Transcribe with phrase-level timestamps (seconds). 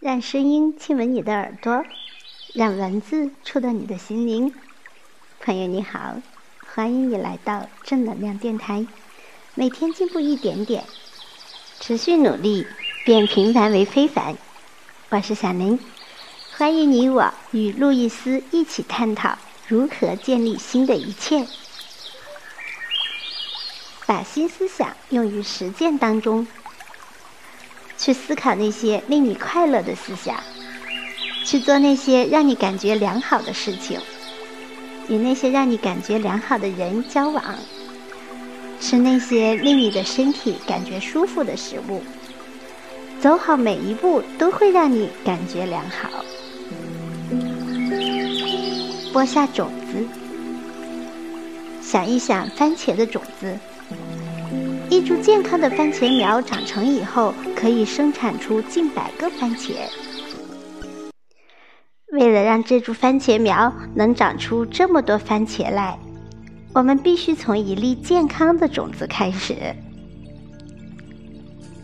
[0.00, 1.84] 让声音亲吻你的耳朵，
[2.54, 4.54] 让文字触动你的心灵。
[5.40, 6.22] 朋友你好，
[6.72, 8.86] 欢迎你来到正能量电台。
[9.56, 10.84] 每天进步一点点，
[11.80, 12.64] 持续努力，
[13.04, 14.36] 变平凡为非凡。
[15.08, 15.80] 我是小林，
[16.56, 19.36] 欢迎你我与路易斯一起探讨
[19.66, 21.44] 如何建立新的一切。
[24.06, 26.46] 把新思想用于实践当中，
[27.98, 30.36] 去思考那些令你快乐的思想，
[31.44, 34.00] 去做那些让你感觉良好的事情，
[35.08, 37.42] 与那些让你感觉良好的人交往，
[38.80, 42.00] 吃那些令你的身体感觉舒服的食物，
[43.20, 46.24] 走好每一步都会让你感觉良好。
[49.12, 50.06] 播下种子，
[51.82, 53.58] 想一想番茄的种子。
[54.98, 59.74] 一株健康的番茄苗长成以后，可以生产出近百个番茄。
[62.10, 65.96] 为了让这株番茄苗能长出这么多番茄来，
[66.74, 69.54] 我们必须从一粒健康的种子开始。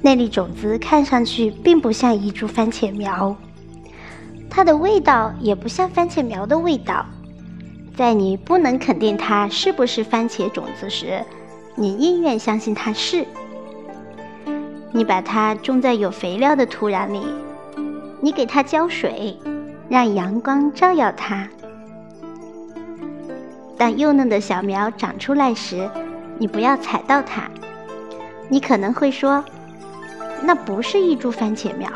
[0.00, 3.36] 那粒种子看上去并不像一株番茄苗，
[4.48, 7.04] 它的味道也不像番茄苗的味道。
[7.96, 11.20] 在你不能肯定它是不是番茄种子时，
[11.74, 13.26] 你宁愿相信它是。
[14.92, 17.20] 你把它种在有肥料的土壤里，
[18.20, 19.38] 你给它浇水，
[19.88, 21.48] 让阳光照耀它。
[23.78, 25.88] 当幼嫩的小苗长出来时，
[26.38, 27.48] 你不要踩到它。
[28.48, 29.44] 你可能会说，
[30.42, 31.88] 那不是一株番茄苗。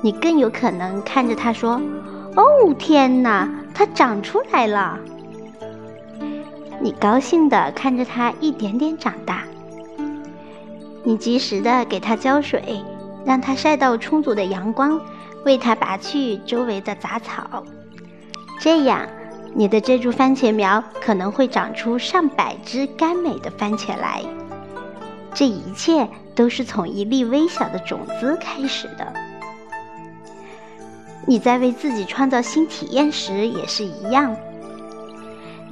[0.00, 1.80] 你更有可能看着它说
[2.34, 4.98] ：“哦，天哪，它长出来了。”
[6.82, 9.44] 你高兴地看着它一点点长大，
[11.04, 12.82] 你及时的给它浇水，
[13.24, 15.00] 让它晒到充足的阳光，
[15.44, 17.62] 为它拔去周围的杂草。
[18.60, 19.06] 这样，
[19.54, 24.20] 你的这株番茄苗可能会长出上百只甘美的番茄来。
[25.32, 29.12] 这一切都是从一粒微小的种子开始的。
[31.28, 34.36] 你在为自己创造新体验时也是一样。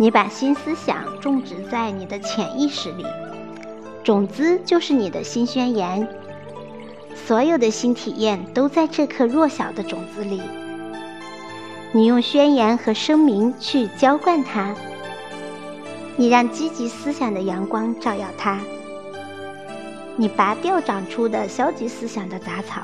[0.00, 3.04] 你把新思想种植在你的潜意识里，
[4.02, 6.08] 种子就是你的新宣言。
[7.14, 10.40] 所有的新体验都在这颗弱小的种子里。
[11.92, 14.74] 你用宣言和声明去浇灌它，
[16.16, 18.58] 你让积极思想的阳光照耀它，
[20.16, 22.80] 你拔掉长出的消极思想的杂草。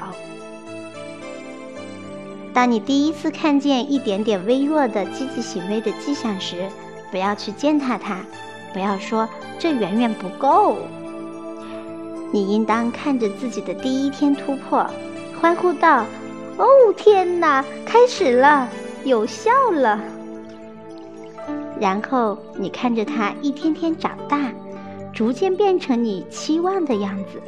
[2.52, 6.68] 当你第一次看见一点点微弱的积极行为的迹象时，
[7.16, 8.18] 不要去践踏它，
[8.74, 9.26] 不要说
[9.58, 10.76] 这远远不够。
[12.30, 14.86] 你应当看着自己的第一天突破，
[15.40, 16.04] 欢呼道
[16.60, 18.68] ：“哦，天哪，开始了，
[19.04, 19.98] 有效了！”
[21.80, 24.52] 然后你看着它一天天长大，
[25.10, 27.40] 逐渐变成你期望的样子。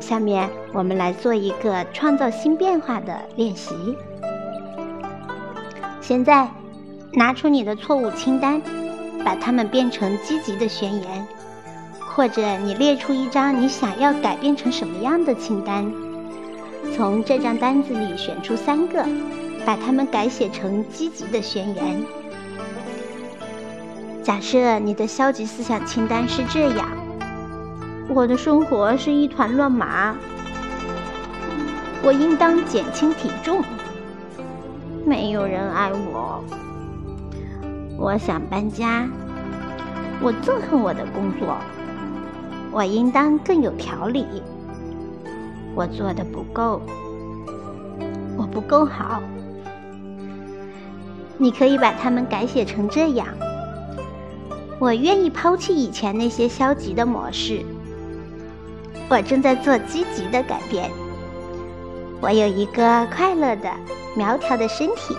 [0.00, 3.74] 下面我们来做一个创造新变化的练习。
[6.02, 6.50] 现在，
[7.12, 8.60] 拿出你的错误清单，
[9.24, 11.26] 把它们变成积极的宣言，
[12.00, 15.90] 或者你列出一张你想要改变成什么样的清单。
[16.92, 19.06] 从这张单子里选出三个，
[19.64, 22.02] 把它们改写成积极的宣言。
[24.24, 26.88] 假设你的消极思想清单是这样：
[28.08, 30.16] 我的生活是一团乱麻，
[32.02, 33.62] 我应当减轻体重。
[35.04, 36.44] 没有人爱我，
[37.98, 39.08] 我想搬家。
[40.20, 41.56] 我憎恨我的工作，
[42.70, 44.24] 我应当更有条理。
[45.74, 46.80] 我做的不够，
[48.36, 49.20] 我不够好。
[51.36, 53.26] 你可以把它们改写成这样：
[54.78, 57.64] 我愿意抛弃以前那些消极的模式。
[59.08, 60.88] 我正在做积极的改变。
[62.22, 63.70] 我有一个快乐的。
[64.14, 65.16] 苗条的身体，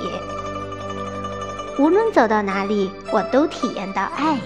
[1.79, 4.38] 无论走到哪里，我都体验到爱。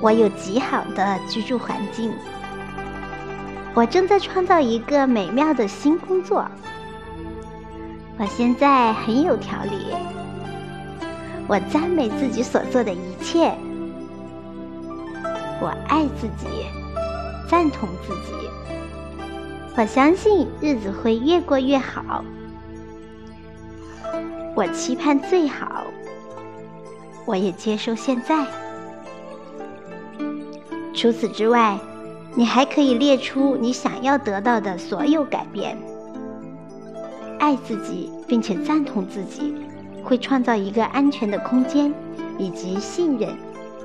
[0.00, 2.12] 我有极好的居住环境，
[3.72, 6.44] 我正在创造一个美妙的新工作。
[8.18, 9.94] 我现在很有条理，
[11.46, 13.54] 我赞美自己所做的一切，
[15.60, 16.66] 我爱自己，
[17.48, 18.45] 赞同自己，
[19.78, 22.24] 我相信日子会越过越好。
[24.54, 25.84] 我期盼最好，
[27.26, 28.46] 我也接受现在。
[30.94, 31.78] 除此之外，
[32.34, 35.76] 你还可以列出你想要得到的所有改变。
[37.38, 39.54] 爱自己并且赞同自己，
[40.02, 41.92] 会创造一个安全的空间，
[42.38, 43.36] 以及信任、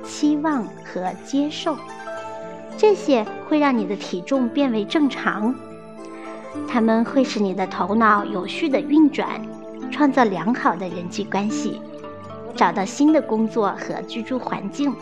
[0.02, 1.76] 期望和接受。
[2.78, 5.54] 这些会让你的体重变为正常。
[6.68, 9.28] 它们会使你的头脑有序的运转，
[9.90, 11.80] 创造良好的人际关系，
[12.56, 14.94] 找到新的工作和居住环境。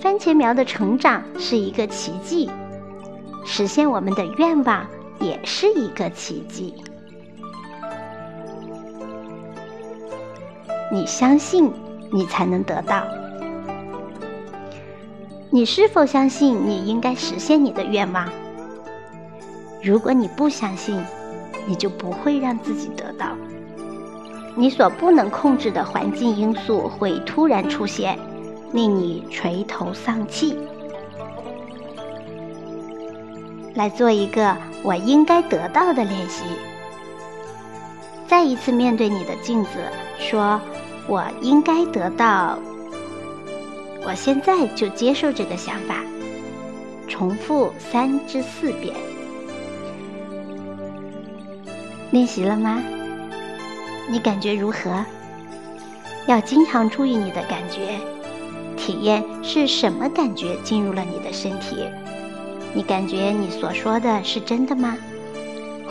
[0.00, 2.50] 番茄苗的成长是一个奇迹，
[3.44, 4.86] 实现我们的愿望
[5.20, 6.74] 也是一个奇迹。
[10.90, 11.72] 你相信，
[12.12, 13.02] 你才能得到。
[15.50, 18.28] 你是否相信你应该实现你的愿望？
[19.82, 21.04] 如果你不相信，
[21.66, 23.36] 你就不会让自己得到。
[24.54, 28.18] 你所不能控制的环境因素会突然出现，
[28.72, 30.56] 令你垂头丧气。
[33.74, 36.44] 来做一个我应该得到的练习。
[38.28, 39.70] 再一次面对你的镜子，
[40.18, 40.60] 说
[41.08, 42.58] ：“我应该得到。”
[44.06, 45.96] 我现在就接受这个想法。
[47.08, 48.94] 重复三至四遍。
[52.12, 52.78] 练习了吗？
[54.10, 55.02] 你感觉如何？
[56.26, 57.98] 要经常注意你的感觉，
[58.76, 61.74] 体验是什么感觉进入了你的身体？
[62.74, 64.94] 你感觉你所说的是真的吗？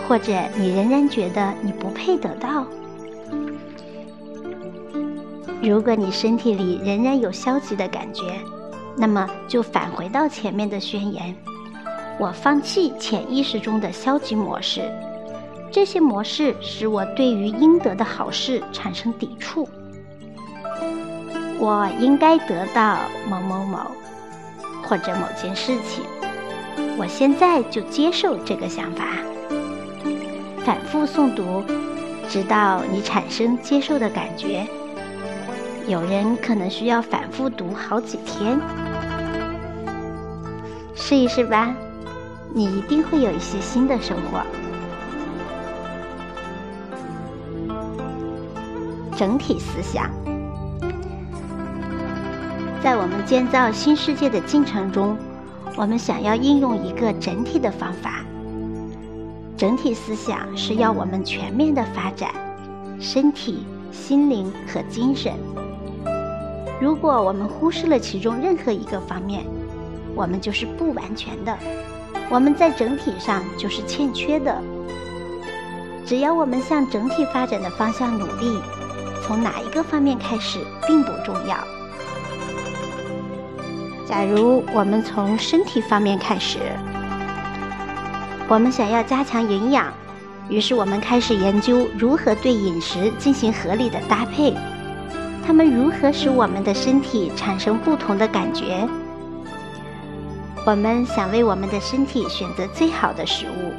[0.08, 2.68] 或者你仍然觉得你不配得到？
[5.60, 8.22] 如果你身体里仍然有消极的感觉，
[8.96, 11.36] 那么就返回到前面的宣言：
[12.20, 14.84] 我放弃潜意识中的消极模式。
[15.72, 19.70] 这些模式使我对于应得的好事产生抵触。
[21.58, 22.98] 我应该得到
[23.30, 23.80] 某某某，
[24.84, 26.04] 或者某件事情。
[26.98, 29.06] 我现在就接受这个想法。
[30.66, 31.64] 反复诵读，
[32.28, 34.68] 直到你产生接受的感觉。
[35.88, 38.60] 有人可能需要反复读好几天。
[40.94, 41.74] 试一试吧，
[42.54, 44.42] 你一定会有一些新的收获。
[49.22, 50.10] 整体思想，
[52.82, 55.16] 在我们建造新世界的进程中，
[55.78, 58.26] 我们想要应用一个整体的方法。
[59.56, 62.32] 整体思想是要我们全面的发展
[63.00, 65.34] 身体、心灵和精神。
[66.82, 69.46] 如果我们忽视了其中任何一个方面，
[70.16, 71.56] 我们就是不完全的，
[72.28, 74.60] 我们在整体上就是欠缺的。
[76.08, 78.60] 只要我们向整体发展的方向努力。
[79.22, 81.58] 从哪一个方面开始并不重要。
[84.08, 86.60] 假如我们从身体方面开始，
[88.50, 89.94] 我们想要加强营养，
[90.50, 94.54] 于是我们开始研究如何对饮食进行合理的搭配，
[95.46, 98.86] 它们如何使我们的身体产生不同的感觉。
[100.66, 103.72] 我们想为我们的身体选择最好的食物，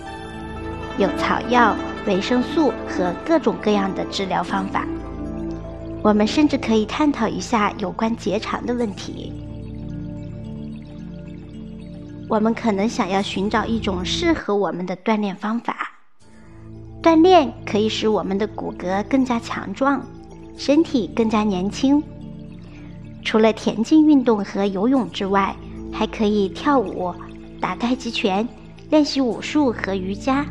[0.97, 4.87] 有草药、维生素和各种各样的治疗方法。
[6.03, 9.33] 我们甚至可以探讨一下有关结肠的问题。
[12.29, 15.93] 我们可能想要寻找一种适合我们的锻炼方法。
[17.03, 20.05] 锻炼可以使我们的骨骼更加强壮，
[20.57, 22.03] 身体更加年轻。
[23.25, 25.55] 除了田径运动和游泳之外，
[25.93, 27.15] 还可以跳舞、
[27.61, 28.49] 打太极拳、
[28.91, 30.45] 练习武术和瑜伽。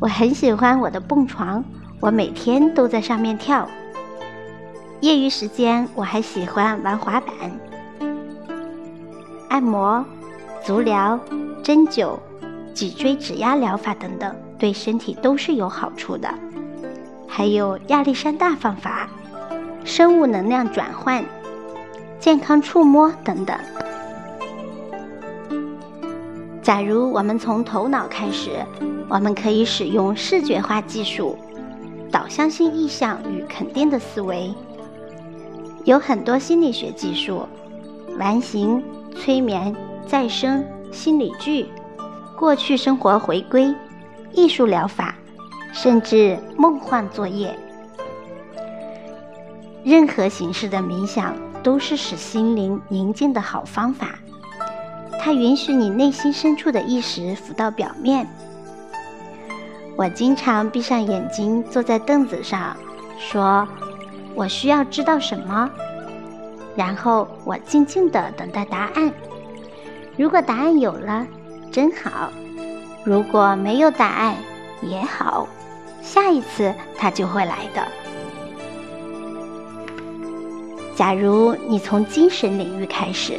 [0.00, 1.64] 我很喜欢我的蹦床，
[2.00, 3.68] 我每天都在上面跳。
[5.04, 7.34] 业余时间，我还喜欢玩滑板、
[9.50, 10.02] 按摩、
[10.62, 11.20] 足疗、
[11.62, 12.18] 针灸、
[12.72, 16.26] 脊椎指压疗法等等，对身体都是有好处的。
[17.28, 19.06] 还有亚历山大方法、
[19.84, 21.22] 生物能量转换、
[22.18, 23.54] 健康触摸等等。
[26.62, 28.52] 假如我们从头脑开始，
[29.10, 31.36] 我们可以使用视觉化技术、
[32.10, 34.50] 导向性意向与肯定的思维。
[35.84, 37.46] 有很多心理学技术，
[38.18, 38.82] 完形、
[39.14, 39.74] 催眠、
[40.06, 41.68] 再生、心理剧、
[42.38, 43.74] 过去生活回归、
[44.32, 45.14] 艺术疗法，
[45.74, 47.54] 甚至梦幻作业。
[49.82, 54.18] 任何形式的冥想都是使心灵宁静的好方法。
[55.20, 58.26] 它允许你内心深处的意识浮到表面。
[59.96, 62.74] 我经常闭上眼睛，坐在凳子上，
[63.18, 63.68] 说。
[64.34, 65.70] 我需要知道什么？
[66.76, 69.12] 然后我静静的等待答案。
[70.16, 71.26] 如果答案有了，
[71.70, 72.30] 真好；
[73.04, 74.34] 如果没有答案，
[74.82, 75.48] 也好。
[76.02, 77.86] 下一次它就会来的。
[80.94, 83.34] 假如你从精神领域开始，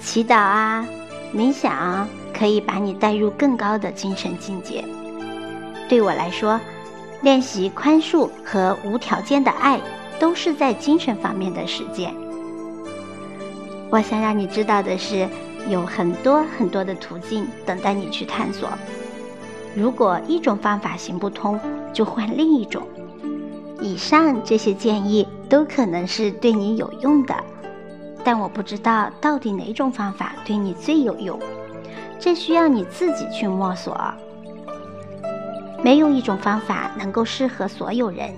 [0.00, 0.86] 祈祷啊、
[1.34, 4.84] 冥想，可以把你带入更高的精神境界。
[5.88, 6.58] 对我来说，
[7.22, 9.80] 练习宽恕和无条件的爱，
[10.18, 12.12] 都是在精神方面的实践。
[13.90, 15.28] 我想让你知道的是，
[15.68, 18.68] 有很多很多的途径等待你去探索。
[19.74, 21.58] 如果一种方法行不通，
[21.92, 22.82] 就换另一种。
[23.80, 27.34] 以上这些建议都可能是对你有用的，
[28.24, 31.38] 但我不知道到底哪种方法对你最有用，
[32.18, 33.96] 这需要你自己去摸索。
[35.82, 38.30] 没有一种方法能够适合所有人，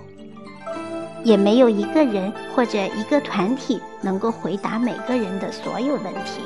[1.23, 6.41] 也没有一个人或者一个团体能够回答每个人的所有问题。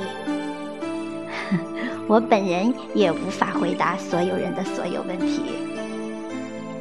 [2.08, 5.42] 我本人也无法回答所有人的所有问题。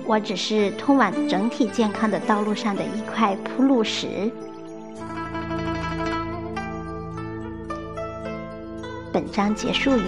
[0.06, 4.32] 我只是通往整体健康的道路上的一块铺路石。
[9.12, 10.04] 本章结束语：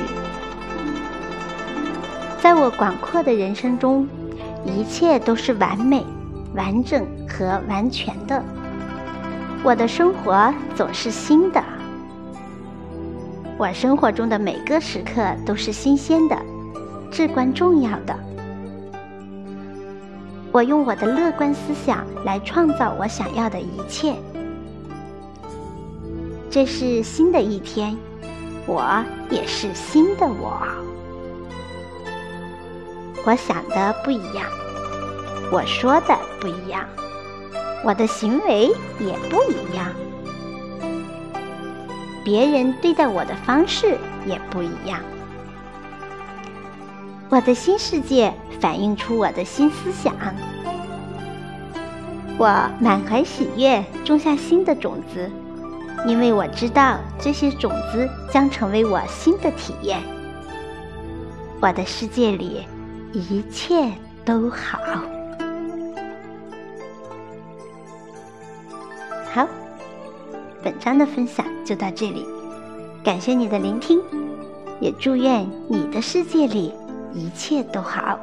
[2.42, 4.08] 在我广阔的人生中，
[4.66, 6.06] 一切都是完美、
[6.56, 8.42] 完整和完全的。
[9.62, 11.62] 我的生活总是新的，
[13.58, 16.38] 我生活中的每个时刻都是新鲜的、
[17.12, 18.18] 至关重要的。
[20.54, 24.16] 我用我的乐观思想来创造我想要的一切。
[26.50, 27.96] 这是新的一天，
[28.66, 30.66] 我也是新的我。
[33.30, 34.48] 我想的不一样，
[35.52, 36.84] 我说的不一样，
[37.84, 39.86] 我的行为也不一样，
[42.26, 45.00] 别人对待我的方式也不一样。
[47.30, 50.16] 我的新世界反映出我的新思想。
[52.40, 52.48] 我
[52.82, 55.30] 满怀喜悦种下新的种子，
[56.08, 60.02] 因为我知道这些种子将成为我新的体验。
[61.62, 62.66] 我的世界里
[63.14, 63.92] 一切
[64.24, 64.80] 都好。
[69.32, 69.48] 好，
[70.64, 72.26] 本章的分享就到这里，
[73.04, 74.02] 感谢你的聆听，
[74.80, 76.74] 也祝愿你的世界里。
[77.12, 78.20] 一切都好。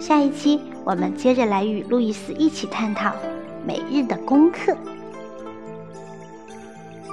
[0.00, 3.12] 下一期我们接着来与路易斯一起探讨
[3.64, 4.76] 每日的功课。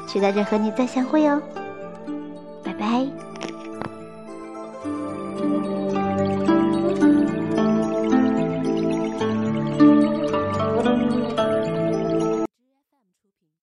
[0.07, 1.39] 期待着和你再相会哦。
[2.63, 3.07] 拜拜